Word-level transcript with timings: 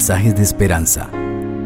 mensajes 0.00 0.34
de 0.34 0.42
esperanza. 0.42 1.10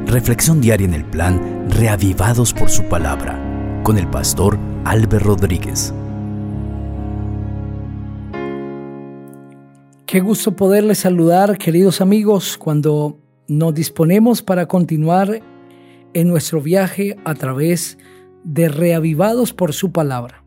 Reflexión 0.07 0.61
diaria 0.61 0.89
en 0.89 0.95
el 0.95 1.05
plan 1.05 1.71
Reavivados 1.71 2.53
por 2.53 2.69
su 2.69 2.83
palabra 2.89 3.41
con 3.85 3.97
el 3.97 4.11
pastor 4.11 4.59
Álvaro 4.85 5.21
Rodríguez. 5.21 5.95
Qué 10.05 10.19
gusto 10.19 10.57
poderles 10.57 10.99
saludar, 10.99 11.59
queridos 11.59 12.01
amigos, 12.01 12.59
cuando 12.59 13.21
nos 13.47 13.73
disponemos 13.73 14.43
para 14.43 14.67
continuar 14.67 15.41
en 16.13 16.27
nuestro 16.27 16.61
viaje 16.61 17.17
a 17.25 17.37
través 17.37 17.99
de 18.43 18.69
Reavivados 18.69 19.53
por 19.53 19.73
su 19.73 19.93
palabra. 19.93 20.43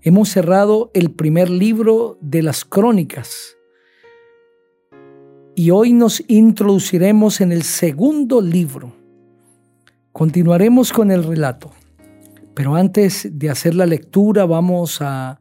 Hemos 0.00 0.28
cerrado 0.28 0.92
el 0.94 1.10
primer 1.10 1.50
libro 1.50 2.18
de 2.20 2.44
las 2.44 2.64
crónicas 2.64 3.55
y 5.58 5.70
hoy 5.70 5.94
nos 5.94 6.22
introduciremos 6.28 7.40
en 7.40 7.50
el 7.50 7.62
segundo 7.62 8.42
libro. 8.42 8.94
Continuaremos 10.12 10.92
con 10.92 11.10
el 11.10 11.24
relato, 11.24 11.72
pero 12.54 12.76
antes 12.76 13.26
de 13.32 13.48
hacer 13.48 13.74
la 13.74 13.86
lectura 13.86 14.44
vamos 14.44 15.00
a 15.00 15.40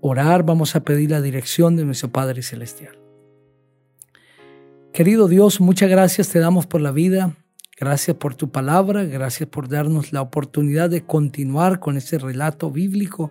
orar, 0.00 0.44
vamos 0.44 0.74
a 0.74 0.80
pedir 0.80 1.10
la 1.10 1.20
dirección 1.20 1.76
de 1.76 1.84
nuestro 1.84 2.10
Padre 2.10 2.42
Celestial. 2.42 2.98
Querido 4.94 5.28
Dios, 5.28 5.60
muchas 5.60 5.90
gracias 5.90 6.30
te 6.30 6.38
damos 6.38 6.66
por 6.66 6.80
la 6.80 6.90
vida, 6.90 7.36
gracias 7.78 8.16
por 8.16 8.34
tu 8.34 8.50
palabra, 8.50 9.04
gracias 9.04 9.46
por 9.46 9.68
darnos 9.68 10.14
la 10.14 10.22
oportunidad 10.22 10.88
de 10.88 11.04
continuar 11.04 11.80
con 11.80 11.98
este 11.98 12.18
relato 12.18 12.70
bíblico 12.70 13.30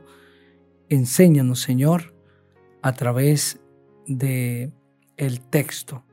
Enséñanos, 0.90 1.62
Señor, 1.62 2.14
a 2.82 2.92
través 2.94 3.62
de 4.08 4.74
el 5.22 5.40
texto. 5.40 6.04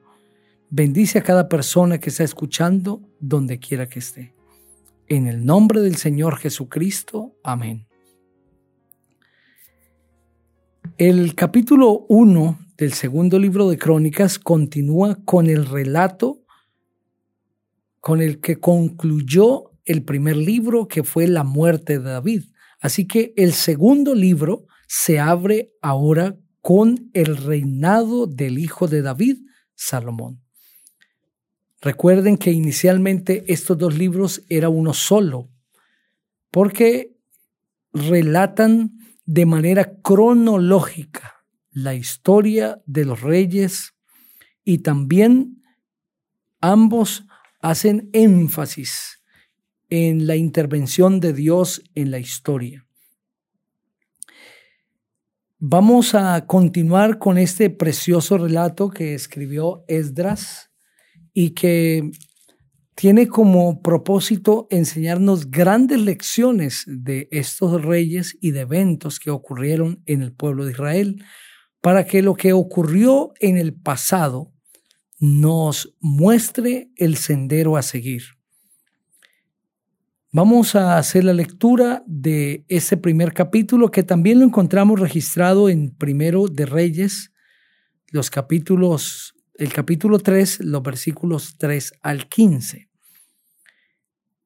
Bendice 0.69 1.19
a 1.19 1.23
cada 1.23 1.49
persona 1.49 1.99
que 1.99 2.11
está 2.11 2.25
escuchando 2.25 3.01
donde 3.21 3.59
quiera 3.59 3.89
que 3.89 4.01
esté. 4.01 4.35
En 5.09 5.27
el 5.27 5.47
nombre 5.47 5.81
del 5.81 5.97
Señor 5.97 6.37
Jesucristo. 6.37 7.35
Amén. 7.43 7.87
El 10.99 11.35
capítulo 11.35 12.05
1 12.11 12.59
del 12.77 12.93
segundo 12.93 13.39
libro 13.39 13.71
de 13.71 13.79
Crónicas 13.79 14.39
continúa 14.39 15.17
con 15.25 15.47
el 15.47 15.65
relato 15.65 16.43
con 18.01 18.21
el 18.21 18.41
que 18.41 18.61
concluyó 18.61 19.73
el 19.87 20.03
primer 20.03 20.37
libro 20.37 20.87
que 20.87 21.03
fue 21.03 21.27
la 21.29 21.45
muerte 21.45 21.99
de 21.99 22.11
David. 22.11 22.43
Así 22.79 23.07
que 23.07 23.33
el 23.39 23.55
segundo 23.55 24.15
libro 24.15 24.67
se 24.87 25.19
abre 25.19 25.73
ahora 25.81 26.37
con 26.69 27.09
el 27.15 27.39
reinado 27.39 28.27
del 28.27 28.59
hijo 28.59 28.89
de 28.89 29.01
David, 29.01 29.39
Salomón. 29.75 30.43
Recuerden 31.81 32.37
que 32.37 32.53
inicialmente 32.53 33.43
estos 33.51 33.79
dos 33.79 33.97
libros 33.97 34.43
era 34.51 34.69
uno 34.69 34.93
solo, 34.93 35.49
porque 36.51 37.17
relatan 37.95 38.99
de 39.25 39.47
manera 39.47 39.99
cronológica 40.03 41.43
la 41.71 41.95
historia 41.95 42.83
de 42.85 43.07
los 43.07 43.23
reyes 43.23 43.95
y 44.63 44.81
también 44.81 45.63
ambos 46.61 47.25
hacen 47.63 48.11
énfasis 48.13 49.23
en 49.89 50.27
la 50.27 50.37
intervención 50.37 51.19
de 51.19 51.33
Dios 51.33 51.83
en 51.95 52.11
la 52.11 52.19
historia. 52.19 52.88
Vamos 55.61 56.15
a 56.15 56.47
continuar 56.47 57.19
con 57.19 57.37
este 57.37 57.69
precioso 57.69 58.39
relato 58.39 58.91
que 58.91 59.15
escribió 59.15 59.85
Esdras 59.89 60.71
y 61.35 61.51
que 61.51 62.13
tiene 62.95 63.27
como 63.27 63.83
propósito 63.83 64.69
enseñarnos 64.71 65.51
grandes 65.51 66.01
lecciones 66.01 66.85
de 66.87 67.27
estos 67.33 67.85
reyes 67.85 68.39
y 68.41 68.53
de 68.53 68.61
eventos 68.61 69.19
que 69.19 69.31
ocurrieron 69.31 70.01
en 70.07 70.23
el 70.23 70.33
pueblo 70.33 70.65
de 70.65 70.71
Israel, 70.71 71.25
para 71.81 72.07
que 72.07 72.23
lo 72.23 72.35
que 72.35 72.53
ocurrió 72.53 73.33
en 73.41 73.57
el 73.57 73.75
pasado 73.75 74.53
nos 75.19 75.93
muestre 75.99 76.93
el 76.95 77.17
sendero 77.17 77.77
a 77.77 77.83
seguir. 77.83 78.38
Vamos 80.41 80.77
a 80.77 80.99
hacer 80.99 81.25
la 81.25 81.33
lectura 81.33 82.05
de 82.07 82.65
ese 82.69 82.97
primer 82.97 83.33
capítulo 83.33 83.91
que 83.91 84.05
también 84.05 84.39
lo 84.39 84.45
encontramos 84.45 85.01
registrado 85.01 85.69
en 85.69 85.91
Primero 85.91 86.47
de 86.47 86.65
Reyes, 86.65 87.33
los 88.13 88.31
capítulos, 88.31 89.35
el 89.57 89.73
capítulo 89.73 90.21
3, 90.21 90.61
los 90.61 90.81
versículos 90.81 91.57
3 91.59 91.93
al 92.03 92.29
15. 92.29 92.89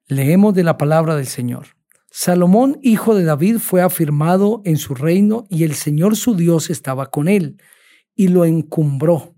Leemos 0.06 0.54
de 0.54 0.64
la 0.64 0.78
palabra 0.78 1.14
del 1.14 1.26
Señor. 1.26 1.76
Salomón, 2.10 2.78
hijo 2.82 3.14
de 3.14 3.24
David, 3.24 3.59
fue 3.59 3.82
afirmado 3.82 4.62
en 4.64 4.78
su 4.78 4.94
reino 4.94 5.44
y 5.50 5.64
el 5.64 5.74
Señor 5.74 6.16
su 6.16 6.34
Dios 6.34 6.70
estaba 6.70 7.10
con 7.10 7.28
él 7.28 7.60
y 8.14 8.28
lo 8.28 8.47
encumbró. 8.47 9.34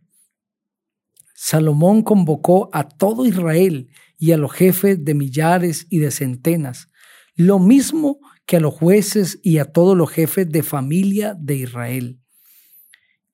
Salomón 1.34 2.02
convocó 2.02 2.70
a 2.72 2.86
todo 2.86 3.26
Israel 3.26 3.88
y 4.24 4.32
a 4.32 4.38
los 4.38 4.52
jefes 4.52 5.04
de 5.04 5.12
millares 5.12 5.86
y 5.90 5.98
de 5.98 6.10
centenas, 6.10 6.88
lo 7.36 7.58
mismo 7.58 8.20
que 8.46 8.56
a 8.56 8.60
los 8.60 8.72
jueces 8.72 9.38
y 9.42 9.58
a 9.58 9.66
todos 9.66 9.94
los 9.94 10.10
jefes 10.10 10.50
de 10.50 10.62
familia 10.62 11.36
de 11.38 11.56
Israel. 11.56 12.18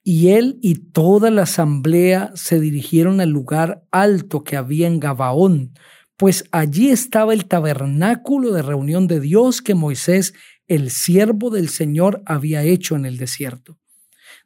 Y 0.03 0.31
él 0.31 0.59
y 0.63 0.91
toda 0.91 1.31
la 1.31 1.43
asamblea 1.43 2.33
se 2.35 2.59
dirigieron 2.59 3.21
al 3.21 3.31
lugar 3.31 3.85
alto 3.93 4.43
que 4.43 4.57
había 4.57 4.89
en 4.89 4.99
Gabaón, 4.99 5.75
pues 6.17 6.43
allí 6.51 6.91
estaba 6.91 7.35
el 7.35 7.45
tabernáculo 7.45 8.51
de 8.53 8.63
reunión 8.63 9.07
de 9.07 9.21
Dios 9.21 9.63
que 9.63 9.77
Moisés, 9.77 10.35
el 10.67 10.91
siervo 10.91 11.51
del 11.51 11.69
Señor, 11.69 12.21
había 12.27 12.65
hecho 12.65 12.97
en 12.97 13.07
el 13.07 13.17
desierto. 13.17 13.79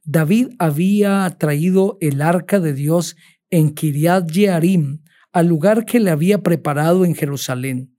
David 0.02 0.48
había 0.58 1.34
traído 1.38 1.96
el 2.02 2.20
arca 2.20 2.60
de 2.60 2.74
Dios 2.74 3.16
en 3.48 3.72
Kiriat 3.74 4.30
Jearim, 4.30 5.00
al 5.34 5.48
lugar 5.48 5.84
que 5.84 5.98
le 5.98 6.10
había 6.10 6.42
preparado 6.44 7.04
en 7.04 7.16
Jerusalén, 7.16 7.96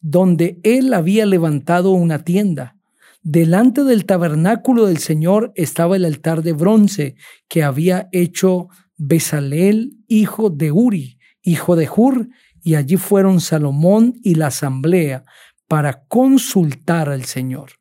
donde 0.00 0.58
él 0.62 0.94
había 0.94 1.26
levantado 1.26 1.92
una 1.92 2.24
tienda. 2.24 2.74
Delante 3.22 3.84
del 3.84 4.06
tabernáculo 4.06 4.86
del 4.86 4.96
Señor 4.96 5.52
estaba 5.56 5.96
el 5.96 6.06
altar 6.06 6.42
de 6.42 6.54
bronce 6.54 7.16
que 7.48 7.62
había 7.62 8.08
hecho 8.12 8.68
Besaleel, 8.96 9.98
hijo 10.08 10.48
de 10.48 10.72
Uri, 10.72 11.18
hijo 11.42 11.76
de 11.76 11.86
Hur, 11.94 12.28
y 12.62 12.76
allí 12.76 12.96
fueron 12.96 13.42
Salomón 13.42 14.18
y 14.22 14.36
la 14.36 14.46
asamblea 14.46 15.24
para 15.68 16.04
consultar 16.04 17.10
al 17.10 17.26
Señor. 17.26 17.72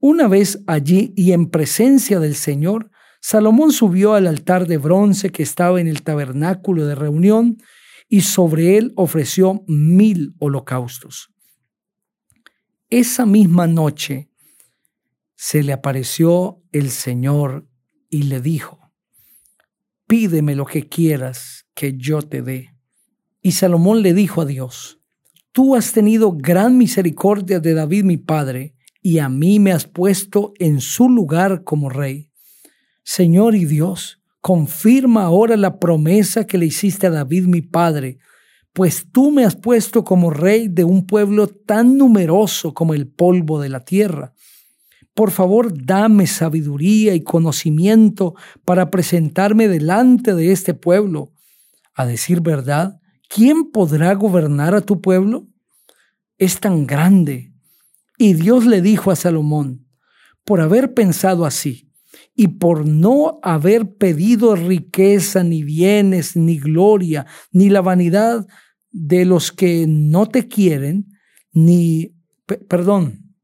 Una 0.00 0.28
vez 0.28 0.62
allí 0.66 1.12
y 1.14 1.32
en 1.32 1.50
presencia 1.50 2.20
del 2.20 2.36
Señor, 2.36 2.90
Salomón 3.20 3.70
subió 3.70 4.14
al 4.14 4.26
altar 4.26 4.66
de 4.66 4.78
bronce 4.78 5.30
que 5.30 5.42
estaba 5.42 5.78
en 5.78 5.88
el 5.88 6.02
tabernáculo 6.02 6.86
de 6.86 6.94
reunión 6.94 7.58
y 8.12 8.20
sobre 8.20 8.76
él 8.76 8.92
ofreció 8.96 9.64
mil 9.66 10.34
holocaustos. 10.38 11.30
Esa 12.90 13.24
misma 13.24 13.66
noche 13.66 14.28
se 15.34 15.62
le 15.62 15.72
apareció 15.72 16.62
el 16.72 16.90
Señor 16.90 17.66
y 18.10 18.24
le 18.24 18.42
dijo, 18.42 18.92
pídeme 20.06 20.54
lo 20.54 20.66
que 20.66 20.90
quieras 20.90 21.64
que 21.72 21.96
yo 21.96 22.20
te 22.20 22.42
dé. 22.42 22.74
Y 23.40 23.52
Salomón 23.52 24.02
le 24.02 24.12
dijo 24.12 24.42
a 24.42 24.44
Dios, 24.44 25.00
tú 25.52 25.74
has 25.74 25.94
tenido 25.94 26.32
gran 26.32 26.76
misericordia 26.76 27.60
de 27.60 27.72
David 27.72 28.04
mi 28.04 28.18
padre, 28.18 28.74
y 29.00 29.20
a 29.20 29.30
mí 29.30 29.58
me 29.58 29.72
has 29.72 29.86
puesto 29.86 30.52
en 30.58 30.82
su 30.82 31.08
lugar 31.08 31.64
como 31.64 31.88
rey. 31.88 32.30
Señor 33.04 33.54
y 33.54 33.64
Dios, 33.64 34.21
confirma 34.42 35.22
ahora 35.22 35.56
la 35.56 35.78
promesa 35.78 36.46
que 36.46 36.58
le 36.58 36.66
hiciste 36.66 37.06
a 37.06 37.10
David 37.10 37.46
mi 37.46 37.62
padre, 37.62 38.18
pues 38.72 39.06
tú 39.10 39.30
me 39.30 39.44
has 39.44 39.54
puesto 39.54 40.02
como 40.02 40.30
rey 40.30 40.66
de 40.68 40.84
un 40.84 41.06
pueblo 41.06 41.46
tan 41.46 41.96
numeroso 41.96 42.74
como 42.74 42.92
el 42.92 43.06
polvo 43.06 43.60
de 43.60 43.68
la 43.68 43.84
tierra. 43.84 44.34
Por 45.14 45.30
favor, 45.30 45.72
dame 45.72 46.26
sabiduría 46.26 47.14
y 47.14 47.22
conocimiento 47.22 48.34
para 48.64 48.90
presentarme 48.90 49.68
delante 49.68 50.34
de 50.34 50.50
este 50.50 50.74
pueblo. 50.74 51.32
A 51.94 52.04
decir 52.04 52.40
verdad, 52.40 52.98
¿quién 53.28 53.70
podrá 53.70 54.14
gobernar 54.14 54.74
a 54.74 54.80
tu 54.80 55.00
pueblo? 55.00 55.46
Es 56.36 56.58
tan 56.58 56.86
grande. 56.86 57.52
Y 58.18 58.34
Dios 58.34 58.66
le 58.66 58.80
dijo 58.80 59.10
a 59.10 59.16
Salomón, 59.16 59.86
por 60.44 60.60
haber 60.60 60.94
pensado 60.94 61.44
así, 61.44 61.91
y 62.34 62.48
por 62.48 62.86
no 62.86 63.38
haber 63.42 63.94
pedido 63.96 64.56
riqueza, 64.56 65.44
ni 65.44 65.62
bienes, 65.62 66.36
ni 66.36 66.58
gloria, 66.58 67.26
ni 67.50 67.68
la 67.68 67.80
vanidad 67.80 68.46
de 68.90 69.24
los 69.24 69.52
que 69.52 69.86
no 69.86 70.28
te 70.28 70.48
quieren, 70.48 71.12
ni, 71.52 72.14
perdón, 72.68 73.34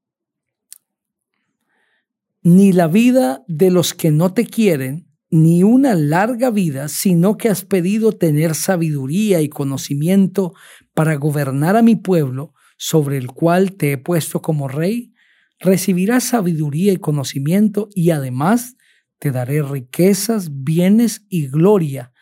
ni 2.43 2.73
la 2.73 2.87
vida 2.87 3.45
de 3.47 3.71
los 3.71 3.93
que 3.95 4.11
no 4.11 4.33
te 4.33 4.47
quieren, 4.47 5.09
ni 5.31 5.63
una 5.63 5.95
larga 5.95 6.51
vida, 6.51 6.89
sino 6.89 7.37
que 7.37 7.51
has 7.51 7.65
pedido 7.65 8.13
tener 8.13 8.55
sabiduría 8.55 9.43
y 9.43 9.51
conocimiento 9.51 10.55
para 10.95 11.17
gobernar 11.17 11.77
a 11.77 11.83
mi 11.83 11.97
pueblo, 11.97 12.55
sobre 12.79 13.19
el 13.19 13.27
cual 13.27 13.73
te 13.73 13.93
he 13.93 13.99
puesto 13.99 14.41
como 14.41 14.69
rey, 14.69 15.13
recibirás 15.59 16.25
sabiduría 16.25 16.93
y 16.93 16.99
conocimiento 16.99 17.89
y 17.95 18.11
además 18.11 18.77
te 19.19 19.31
daré 19.31 19.63
riquezas, 19.63 20.63
bienes 20.63 21.25
y 21.29 21.49
gloria, 21.49 22.13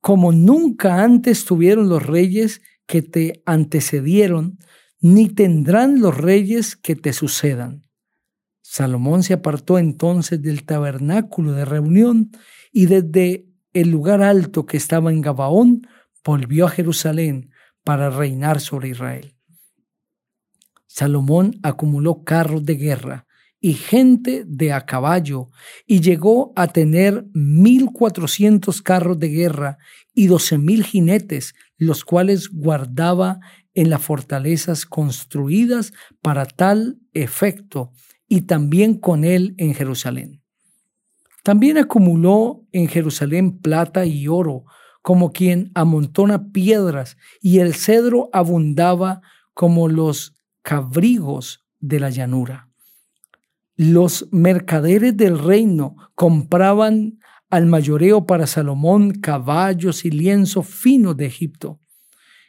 como 0.00 0.32
nunca 0.32 1.02
antes 1.02 1.44
tuvieron 1.44 1.88
los 1.88 2.04
reyes 2.04 2.62
que 2.86 3.02
te 3.02 3.42
antecedieron, 3.44 4.58
ni 5.00 5.28
tendrán 5.28 6.00
los 6.00 6.16
reyes 6.16 6.76
que 6.76 6.96
te 6.96 7.12
sucedan. 7.12 7.86
Salomón 8.62 9.22
se 9.22 9.34
apartó 9.34 9.78
entonces 9.78 10.42
del 10.42 10.64
tabernáculo 10.64 11.52
de 11.52 11.64
reunión 11.64 12.30
y 12.72 12.86
desde 12.86 13.46
el 13.72 13.90
lugar 13.90 14.22
alto 14.22 14.66
que 14.66 14.76
estaba 14.76 15.12
en 15.12 15.20
Gabaón 15.20 15.86
volvió 16.24 16.66
a 16.66 16.70
Jerusalén 16.70 17.50
para 17.84 18.10
reinar 18.10 18.60
sobre 18.60 18.88
Israel. 18.88 19.35
Salomón 20.96 21.58
acumuló 21.62 22.24
carros 22.24 22.64
de 22.64 22.76
guerra 22.76 23.26
y 23.60 23.74
gente 23.74 24.44
de 24.46 24.72
a 24.72 24.86
caballo 24.86 25.50
y 25.86 26.00
llegó 26.00 26.54
a 26.56 26.68
tener 26.68 27.26
mil 27.34 27.90
cuatrocientos 27.92 28.80
carros 28.80 29.18
de 29.18 29.28
guerra 29.28 29.76
y 30.14 30.28
doce 30.28 30.56
mil 30.56 30.84
jinetes, 30.84 31.54
los 31.76 32.02
cuales 32.02 32.48
guardaba 32.48 33.40
en 33.74 33.90
las 33.90 34.00
fortalezas 34.00 34.86
construidas 34.86 35.92
para 36.22 36.46
tal 36.46 36.98
efecto 37.12 37.92
y 38.26 38.42
también 38.42 38.94
con 38.94 39.24
él 39.24 39.54
en 39.58 39.74
Jerusalén. 39.74 40.40
También 41.42 41.76
acumuló 41.76 42.64
en 42.72 42.88
Jerusalén 42.88 43.58
plata 43.58 44.06
y 44.06 44.28
oro, 44.28 44.64
como 45.02 45.30
quien 45.30 45.72
amontona 45.74 46.52
piedras, 46.52 47.18
y 47.42 47.58
el 47.58 47.74
cedro 47.74 48.30
abundaba 48.32 49.20
como 49.52 49.88
los 49.88 50.35
cabrigos 50.66 51.64
de 51.78 52.00
la 52.00 52.10
llanura. 52.10 52.68
Los 53.76 54.28
mercaderes 54.32 55.16
del 55.16 55.38
reino 55.38 55.94
compraban 56.16 57.20
al 57.48 57.66
mayoreo 57.66 58.26
para 58.26 58.48
Salomón 58.48 59.12
caballos 59.12 60.04
y 60.04 60.10
lienzo 60.10 60.64
fino 60.64 61.14
de 61.14 61.26
Egipto. 61.26 61.78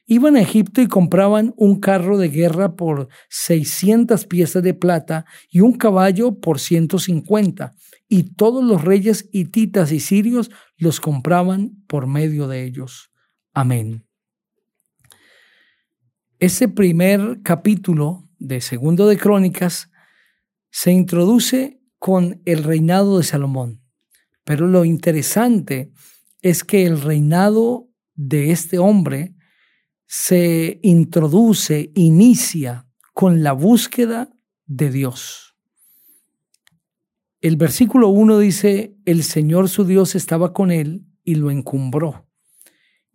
Iban 0.08 0.36
a 0.36 0.42
Egipto 0.42 0.81
y 0.81 0.88
compraban 0.88 1.54
un 1.58 1.80
carro 1.80 2.18
de 2.18 2.30
guerra 2.30 2.75
por 2.75 3.08
600 3.30 4.25
piezas 4.25 4.64
de 4.64 4.74
plata 4.74 5.25
y 5.52 5.60
un 5.60 5.74
caballo 5.74 6.40
por 6.40 6.60
150, 6.60 7.75
y 8.10 8.34
todos 8.34 8.64
los 8.64 8.84
reyes 8.84 9.30
hititas 9.31 9.92
y 9.92 10.00
sirios 10.00 10.50
los 10.75 11.00
compraban 11.00 11.84
por 11.86 12.08
medio 12.08 12.48
de 12.48 12.64
ellos. 12.64 13.12
Amén. 13.54 14.06
Ese 16.39 16.68
primer 16.68 17.39
capítulo 17.42 18.30
de 18.38 18.62
Segundo 18.62 19.07
de 19.07 19.18
Crónicas 19.18 19.89
se 20.69 20.92
introduce 20.92 21.81
con 21.98 22.44
el 22.45 22.63
reinado 22.63 23.18
de 23.18 23.24
Salomón. 23.24 23.81
Pero 24.44 24.68
lo 24.68 24.86
interesante 24.86 25.92
es 26.44 26.63
que 26.63 26.86
el 26.86 27.01
reinado 27.01 27.89
de 28.13 28.51
este 28.51 28.78
hombre 28.78 29.34
se 30.06 30.80
introduce, 30.84 31.92
inicia 31.95 32.88
con 33.16 33.42
la 33.42 33.54
búsqueda 33.54 34.30
de 34.68 34.92
Dios. 34.92 35.56
El 37.42 37.56
versículo 37.56 38.10
1 38.10 38.38
dice, 38.38 38.95
el 39.06 39.24
Señor 39.24 39.69
su 39.69 39.86
Dios 39.86 40.13
estaba 40.13 40.54
con 40.54 40.69
él 40.69 41.04
y 41.24 41.33
lo 41.33 41.50
encumbró. 41.50 42.26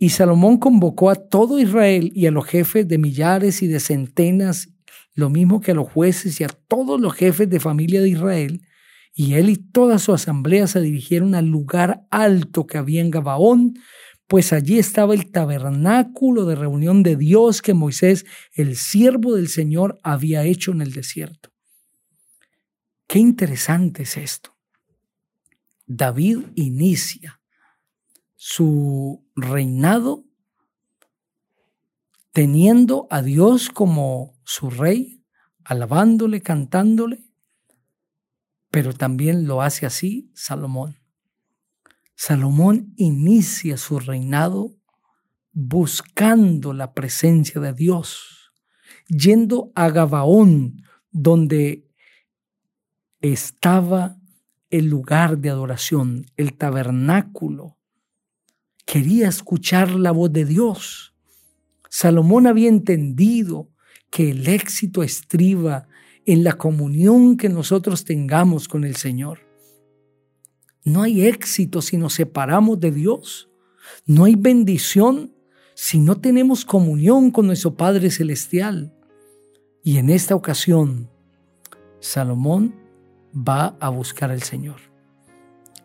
Y 0.02 0.08
Salomón 0.08 0.56
convocó 0.58 1.10
a 1.10 1.14
todo 1.14 1.60
Israel 1.60 2.10
y 2.12 2.26
a 2.26 2.32
los 2.32 2.44
jefes 2.44 2.88
de 2.88 2.98
millares 2.98 3.62
y 3.62 3.68
de 3.68 3.78
centenas, 3.78 4.68
lo 5.14 5.30
mismo 5.30 5.60
que 5.60 5.70
a 5.70 5.74
los 5.74 5.92
jueces 5.92 6.40
y 6.40 6.42
a 6.42 6.48
todos 6.48 7.00
los 7.00 7.14
jefes 7.14 7.48
de 7.48 7.60
familia 7.60 8.00
de 8.00 8.08
Israel, 8.08 8.66
y 9.14 9.34
él 9.34 9.48
y 9.48 9.54
toda 9.54 10.00
su 10.00 10.12
asamblea 10.12 10.66
se 10.66 10.80
dirigieron 10.80 11.36
al 11.36 11.46
lugar 11.46 12.04
alto 12.10 12.66
que 12.66 12.78
había 12.78 13.00
en 13.00 13.12
Gabaón, 13.12 13.74
pues 14.26 14.52
allí 14.52 14.76
estaba 14.76 15.14
el 15.14 15.30
tabernáculo 15.30 16.46
de 16.46 16.56
reunión 16.56 17.04
de 17.04 17.14
Dios 17.14 17.62
que 17.62 17.72
Moisés, 17.72 18.26
el 18.54 18.74
siervo 18.74 19.36
del 19.36 19.46
Señor, 19.46 20.00
había 20.02 20.42
hecho 20.42 20.72
en 20.72 20.80
el 20.80 20.92
desierto. 20.92 21.52
Qué 23.06 23.20
interesante 23.20 24.02
es 24.02 24.16
esto. 24.16 24.56
David 25.86 26.40
inicia 26.56 27.38
su 28.44 29.24
reinado 29.36 30.24
teniendo 32.32 33.06
a 33.08 33.22
Dios 33.22 33.70
como 33.70 34.36
su 34.42 34.68
rey, 34.68 35.24
alabándole, 35.62 36.40
cantándole, 36.40 37.22
pero 38.68 38.94
también 38.94 39.46
lo 39.46 39.62
hace 39.62 39.86
así 39.86 40.32
Salomón. 40.34 40.98
Salomón 42.16 42.92
inicia 42.96 43.76
su 43.76 44.00
reinado 44.00 44.74
buscando 45.52 46.72
la 46.72 46.94
presencia 46.94 47.60
de 47.60 47.72
Dios, 47.72 48.50
yendo 49.06 49.70
a 49.76 49.88
Gabaón, 49.88 50.82
donde 51.12 51.88
estaba 53.20 54.16
el 54.68 54.86
lugar 54.86 55.38
de 55.38 55.50
adoración, 55.50 56.26
el 56.36 56.54
tabernáculo. 56.54 57.78
Quería 58.84 59.28
escuchar 59.28 59.90
la 59.90 60.12
voz 60.12 60.32
de 60.32 60.44
Dios. 60.44 61.14
Salomón 61.88 62.46
había 62.46 62.68
entendido 62.68 63.70
que 64.10 64.30
el 64.30 64.48
éxito 64.48 65.02
estriba 65.02 65.88
en 66.26 66.44
la 66.44 66.52
comunión 66.54 67.36
que 67.36 67.48
nosotros 67.48 68.04
tengamos 68.04 68.68
con 68.68 68.84
el 68.84 68.96
Señor. 68.96 69.40
No 70.84 71.02
hay 71.02 71.26
éxito 71.26 71.80
si 71.80 71.96
nos 71.96 72.14
separamos 72.14 72.80
de 72.80 72.90
Dios. 72.90 73.50
No 74.06 74.24
hay 74.24 74.34
bendición 74.36 75.34
si 75.74 75.98
no 75.98 76.20
tenemos 76.20 76.64
comunión 76.64 77.30
con 77.30 77.46
nuestro 77.46 77.76
Padre 77.76 78.10
Celestial. 78.10 78.94
Y 79.82 79.98
en 79.98 80.10
esta 80.10 80.34
ocasión, 80.34 81.10
Salomón 82.00 82.74
va 83.34 83.76
a 83.80 83.88
buscar 83.88 84.30
al 84.30 84.42
Señor. 84.42 84.91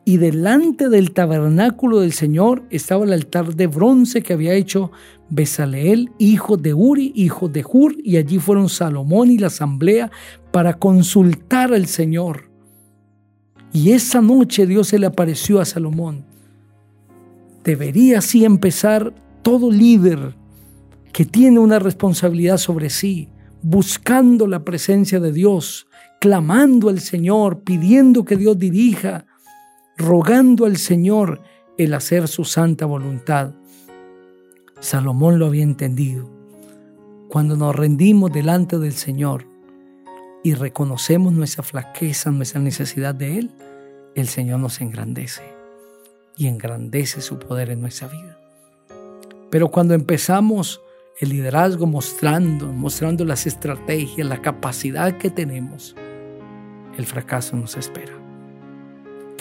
Y 0.07 0.15
delante 0.15 0.87
del 0.87 1.11
tabernáculo 1.11 1.99
del 1.99 2.14
Señor 2.14 2.64
estaba 2.69 3.04
el 3.04 3.11
altar 3.11 3.56
de 3.56 3.68
bronce 3.68 4.23
que 4.23 4.31
había 4.31 4.54
hecho 4.54 4.90
Besaleel, 5.30 6.14
hijo 6.18 6.56
de 6.56 6.73
Uri, 6.73 7.11
hijo 7.14 7.49
de 7.49 7.66
Hur, 7.69 7.94
y 8.02 8.16
allí 8.16 8.40
fueron 8.40 8.69
Salomón 8.69 9.31
y 9.31 9.37
la 9.37 9.47
asamblea 9.47 10.09
para 10.54 10.76
consultar 10.76 11.73
al 11.73 11.87
Señor. 11.87 12.49
Y 13.73 13.92
esa 13.92 14.21
noche 14.21 14.66
Dios 14.66 14.87
se 14.87 14.97
le 14.97 15.07
apareció 15.07 15.59
a 15.59 15.66
Salomón. 15.66 16.23
Debería 17.66 18.19
así 18.19 18.45
empezar 18.45 19.14
todo 19.42 19.69
líder 19.69 20.37
que 21.11 21.26
tiene 21.26 21.59
una 21.59 21.80
responsabilidad 21.80 22.59
sobre 22.59 22.90
sí, 22.90 23.28
buscando 23.61 24.47
la 24.47 24.64
presencia 24.64 25.19
de 25.19 25.33
Dios, 25.33 25.85
clamando 26.21 26.87
al 26.87 27.02
Señor, 27.02 27.64
pidiendo 27.64 28.23
que 28.23 28.37
Dios 28.37 28.57
dirija, 28.57 29.27
rogando 29.97 30.66
al 30.66 30.77
Señor 30.77 31.42
el 31.77 31.94
hacer 31.94 32.27
su 32.27 32.45
santa 32.45 32.85
voluntad. 32.85 33.54
Salomón 34.80 35.39
lo 35.39 35.47
había 35.47 35.63
entendido. 35.63 36.30
Cuando 37.30 37.57
nos 37.57 37.75
rendimos 37.75 38.31
delante 38.31 38.77
del 38.77 38.94
Señor, 38.94 39.45
y 40.44 40.54
reconocemos 40.54 41.33
nuestra 41.33 41.61
flaqueza, 41.61 42.31
nuestra 42.31 42.61
necesidad 42.61 43.13
de 43.13 43.39
Él, 43.39 43.51
el 44.16 44.30
Señor 44.30 44.59
nos 44.59 44.80
engrandece 44.80 45.44
y 46.37 46.47
engrandece 46.47 47.19
su 47.19 47.37
poder 47.37 47.69
en 47.69 47.81
nuestra 47.81 48.07
vida. 48.07 48.39
Pero 49.49 49.69
cuando 49.69 49.94
empezamos 49.94 50.81
el 51.19 51.30
liderazgo 51.30 51.85
mostrando, 51.85 52.71
mostrando 52.71 53.25
las 53.25 53.45
estrategias, 53.45 54.25
la 54.25 54.42
capacidad 54.42 55.18
que 55.18 55.30
tenemos, 55.30 55.95
el 56.97 57.06
fracaso 57.06 57.57
nos 57.57 57.75
espera. 57.75 58.27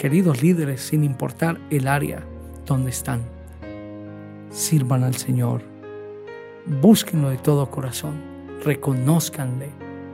Queridos 0.06 0.40
líderes, 0.40 0.82
sin 0.82 1.02
importar 1.02 1.58
el 1.68 1.88
área 1.88 2.22
donde 2.64 2.90
están, 2.90 3.22
sirvan 4.50 5.02
al 5.02 5.16
Señor, 5.16 5.62
búsquenlo 6.80 7.28
de 7.28 7.38
todo 7.38 7.68
corazón, 7.72 8.14
reconozcanle 8.62 9.70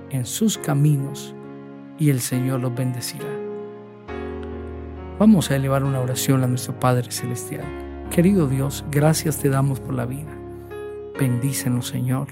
en 0.08 0.25
sus 0.25 0.56
caminos 0.56 1.34
y 1.99 2.08
el 2.08 2.20
Señor 2.22 2.61
los 2.61 2.75
bendecirá. 2.75 3.28
Vamos 5.18 5.50
a 5.50 5.56
elevar 5.56 5.84
una 5.84 6.00
oración 6.00 6.42
a 6.42 6.46
nuestro 6.46 6.80
Padre 6.80 7.12
Celestial. 7.12 7.66
Querido 8.11 8.49
Dios, 8.49 8.87
gracias 8.90 9.40
te 9.40 9.50
damos 9.50 9.78
por 9.78 9.92
la 9.92 10.06
vida. 10.06 10.34
Bendícenos, 11.20 11.88
Señor. 11.88 12.28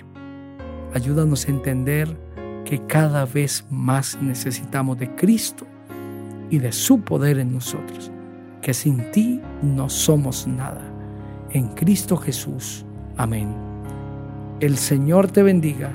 Ayúdanos 0.95 1.47
a 1.47 1.50
entender 1.50 2.17
que 2.64 2.87
cada 2.87 3.26
vez 3.26 3.67
más 3.69 4.17
necesitamos 4.23 4.99
de 4.99 5.14
Cristo 5.14 5.67
y 6.50 6.59
de 6.59 6.73
su 6.73 7.00
poder 7.00 7.38
en 7.38 7.54
nosotros. 7.54 8.11
que 8.61 8.75
sin 8.75 9.11
ti 9.11 9.40
no 9.62 9.88
somos 9.88 10.47
nada. 10.47 10.83
En 11.50 11.69
Cristo 11.69 12.19
Jesús. 12.19 12.85
Amén. 13.16 13.49
El 14.61 14.76
Señor 14.76 15.30
te 15.30 15.42
bendiga 15.42 15.90